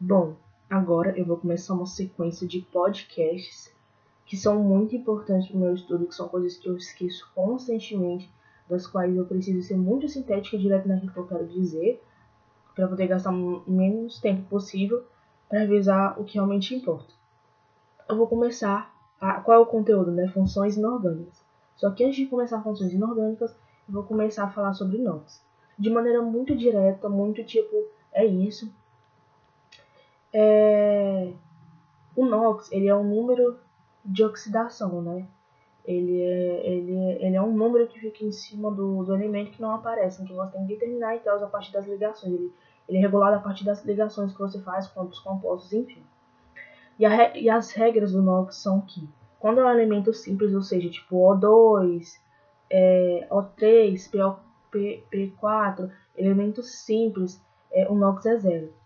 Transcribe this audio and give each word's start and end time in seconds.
Bom, 0.00 0.36
agora 0.70 1.18
eu 1.18 1.24
vou 1.24 1.36
começar 1.38 1.74
uma 1.74 1.84
sequência 1.84 2.46
de 2.46 2.60
podcasts 2.60 3.74
que 4.24 4.36
são 4.36 4.62
muito 4.62 4.94
importantes 4.94 5.48
para 5.48 5.56
o 5.56 5.60
meu 5.60 5.74
estudo, 5.74 6.06
que 6.06 6.14
são 6.14 6.28
coisas 6.28 6.56
que 6.56 6.68
eu 6.68 6.76
esqueço 6.76 7.28
constantemente, 7.34 8.30
das 8.68 8.86
quais 8.86 9.16
eu 9.16 9.26
preciso 9.26 9.66
ser 9.66 9.76
muito 9.76 10.08
sintética 10.08 10.54
e 10.54 10.60
direta 10.60 10.86
naquilo 10.86 11.12
que 11.12 11.18
eu 11.18 11.26
quero 11.26 11.48
dizer, 11.48 12.00
para 12.76 12.86
poder 12.86 13.08
gastar 13.08 13.32
o 13.32 13.64
menos 13.66 14.20
tempo 14.20 14.48
possível 14.48 15.04
para 15.48 15.60
revisar 15.60 16.20
o 16.20 16.24
que 16.24 16.34
realmente 16.34 16.76
importa. 16.76 17.12
Eu 18.08 18.16
vou 18.16 18.28
começar 18.28 18.94
a, 19.20 19.40
qual 19.40 19.58
é 19.58 19.60
o 19.60 19.66
conteúdo, 19.66 20.12
né? 20.12 20.28
Funções 20.28 20.76
inorgânicas. 20.76 21.44
Só 21.74 21.90
que 21.90 22.04
antes 22.04 22.18
de 22.18 22.26
começar 22.26 22.62
funções 22.62 22.92
inorgânicas, 22.92 23.50
eu 23.88 23.94
vou 23.94 24.04
começar 24.04 24.44
a 24.44 24.50
falar 24.50 24.74
sobre 24.74 24.98
NOx. 24.98 25.42
De 25.76 25.90
maneira 25.90 26.22
muito 26.22 26.54
direta, 26.54 27.08
muito 27.08 27.42
tipo, 27.42 27.88
é 28.12 28.24
isso, 28.24 28.72
é, 30.32 31.32
o 32.16 32.24
NOx 32.24 32.70
ele 32.72 32.88
é 32.88 32.94
um 32.94 33.04
número 33.04 33.58
de 34.04 34.24
oxidação, 34.24 35.02
né? 35.02 35.26
Ele 35.84 36.20
é, 36.20 36.66
ele, 36.66 36.96
é, 36.96 37.26
ele 37.26 37.36
é 37.36 37.42
um 37.42 37.52
número 37.52 37.86
que 37.86 37.98
fica 37.98 38.24
em 38.24 38.32
cima 38.32 38.70
do, 38.70 39.04
do 39.04 39.14
elemento 39.14 39.52
que 39.52 39.62
não 39.62 39.74
aparece, 39.74 40.22
que 40.24 40.32
você 40.32 40.52
tem 40.52 40.66
que 40.66 40.74
determinar 40.74 41.16
e 41.16 41.20
tal 41.20 41.42
a 41.42 41.46
partir 41.46 41.72
das 41.72 41.86
ligações. 41.86 42.34
Ele, 42.34 42.52
ele 42.88 42.98
é 42.98 43.00
regulado 43.00 43.36
a 43.36 43.40
partir 43.40 43.64
das 43.64 43.82
ligações 43.84 44.32
que 44.32 44.38
você 44.38 44.60
faz 44.60 44.86
com 44.88 45.02
os 45.02 45.18
compostos, 45.20 45.72
enfim. 45.72 46.02
E, 46.98 47.06
a, 47.06 47.36
e 47.36 47.48
as 47.48 47.72
regras 47.72 48.12
do 48.12 48.20
NOx 48.20 48.56
são 48.56 48.80
que, 48.82 49.08
quando 49.38 49.60
é 49.60 49.64
um 49.64 49.70
elemento 49.70 50.12
simples, 50.12 50.52
ou 50.52 50.62
seja, 50.62 50.90
tipo 50.90 51.16
O2, 51.16 52.18
é, 52.70 53.26
O3, 53.30 54.10
PO, 54.10 54.40
P, 54.70 55.04
P4, 55.10 55.90
elementos 56.16 56.70
simples, 56.80 57.40
é, 57.70 57.88
o 57.88 57.94
NOx 57.94 58.26
é 58.26 58.36
zero. 58.36 58.77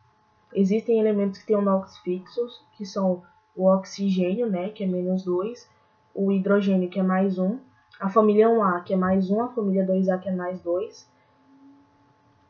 Existem 0.55 1.01
elementos 1.01 1.39
que 1.39 1.47
têm 1.47 1.57
o 1.57 1.63
NOx 1.63 1.99
fixos, 1.99 2.65
que 2.77 2.85
são 2.85 3.23
o 3.57 3.67
oxigênio, 3.67 4.49
né, 4.49 4.71
que 4.71 4.85
é 4.85 4.87
menos 4.87 5.25
2, 5.25 5.69
o 6.15 6.31
hidrogênio, 6.31 6.89
que 6.89 7.01
é 7.01 7.03
mais 7.03 7.39
1, 7.39 7.59
a 8.01 8.09
família 8.09 8.49
1A, 8.49 8.83
que 8.85 8.95
é 8.95 8.97
mais 8.97 9.31
1, 9.31 9.43
a 9.43 9.49
família 9.49 9.87
2A, 9.87 10.19
que 10.21 10.29
é 10.29 10.33
mais 10.33 10.61
2, 10.61 11.09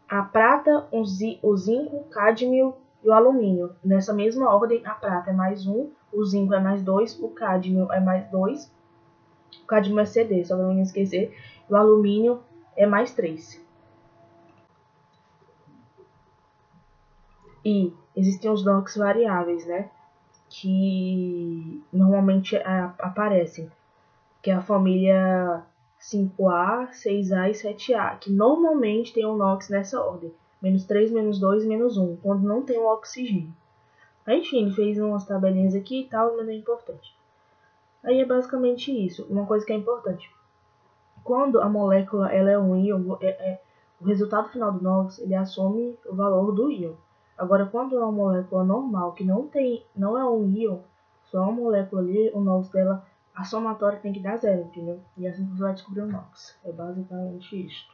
a 0.09 0.23
prata, 0.23 0.87
o 0.93 1.05
zinco, 1.57 1.97
o 1.97 2.05
cádmio 2.05 2.75
e 3.03 3.09
o 3.09 3.13
alumínio. 3.13 3.75
Nessa 3.83 4.13
mesma 4.13 4.55
ordem, 4.55 4.85
a 4.85 4.95
prata 4.95 5.31
é 5.31 5.33
mais 5.33 5.67
1, 5.67 5.91
o 6.13 6.25
zinco 6.25 6.55
é 6.55 6.61
mais 6.61 6.83
2, 6.83 7.21
o 7.23 7.29
cádmio 7.29 7.91
é 7.93 8.01
mais 8.01 8.31
2, 8.31 8.71
o 9.63 9.67
cádmio 9.67 10.01
é 10.01 10.05
CD, 10.05 10.45
só 10.45 10.57
para 10.57 10.67
não 10.67 10.83
esquecer, 10.83 11.35
o 11.69 11.77
alumínio 11.77 12.41
é 12.77 12.87
mais 12.87 13.13
3. 13.15 13.61
E 17.65 17.93
existem 18.17 18.51
os 18.51 18.65
NOx 18.65 18.97
variáveis, 18.97 19.67
né? 19.67 19.91
Que 20.49 21.83
normalmente 21.93 22.57
aparecem, 22.99 23.71
que 24.43 24.51
é 24.51 24.55
a 24.55 24.63
família 24.63 25.65
5A, 26.01 26.91
6A 26.91 27.51
e 27.51 27.53
7A, 27.53 28.19
que 28.19 28.31
normalmente 28.31 29.13
tem 29.13 29.25
o 29.25 29.37
NOx 29.37 29.69
nessa 29.69 30.01
ordem, 30.01 30.33
menos 30.61 30.85
3, 30.85 31.13
menos 31.13 31.39
2 31.39 31.65
menos 31.65 31.97
1, 31.97 32.17
quando 32.17 32.43
não 32.43 32.63
tem 32.63 32.79
o 32.79 32.87
oxigênio. 32.87 33.55
Aí, 34.27 34.41
enfim, 34.41 34.71
fez 34.71 34.99
umas 34.99 35.25
tabelinhas 35.25 35.75
aqui 35.75 36.03
e 36.03 36.09
tal, 36.09 36.37
mas 36.37 36.47
não 36.47 36.53
é 36.53 36.57
importante. 36.57 37.17
Aí 38.03 38.21
é 38.21 38.25
basicamente 38.25 38.91
isso. 38.91 39.25
Uma 39.31 39.47
coisa 39.47 39.65
que 39.65 39.73
é 39.73 39.77
importante. 39.77 40.31
Quando 41.23 41.61
a 41.61 41.69
molécula 41.69 42.33
ela 42.33 42.51
é 42.51 42.59
um 42.59 42.77
íon, 42.77 43.17
é, 43.21 43.29
é, 43.29 43.63
o 44.01 44.05
resultado 44.05 44.49
final 44.49 44.73
do 44.73 44.83
NOx 44.83 45.21
ele 45.21 45.35
assume 45.35 45.97
o 46.07 46.15
valor 46.15 46.53
do 46.53 46.71
íon. 46.71 46.95
Agora, 47.43 47.67
quando 47.67 47.97
é 47.97 47.99
uma 47.99 48.13
molécula 48.13 48.63
normal, 48.63 49.15
que 49.15 49.25
não 49.25 49.49
tem, 49.49 49.85
não 49.97 50.17
é 50.17 50.25
um 50.25 50.49
íon, 50.49 50.79
só 51.25 51.43
uma 51.43 51.51
molécula 51.51 52.01
ali, 52.01 52.31
o 52.33 52.41
NOx 52.41 52.69
dela, 52.69 53.05
a 53.35 53.43
somatória 53.43 53.99
tem 53.99 54.13
que 54.13 54.21
dar 54.21 54.37
zero, 54.37 54.61
entendeu? 54.63 55.01
E 55.17 55.27
assim 55.27 55.45
você 55.49 55.61
vai 55.61 55.75
descobrir 55.75 56.03
o 56.03 56.07
NOx. 56.07 56.57
É 56.65 56.71
basicamente 56.71 57.67
isto. 57.67 57.93